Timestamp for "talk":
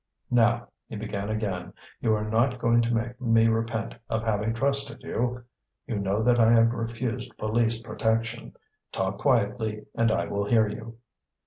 8.91-9.19